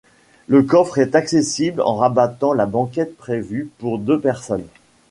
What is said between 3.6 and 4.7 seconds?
pour deux personnes.